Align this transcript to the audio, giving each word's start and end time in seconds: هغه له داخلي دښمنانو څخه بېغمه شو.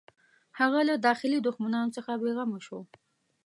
هغه 0.59 0.79
له 0.89 0.95
داخلي 1.07 1.39
دښمنانو 1.47 1.93
څخه 1.97 2.11
بېغمه 2.21 2.59
شو. 2.65 2.79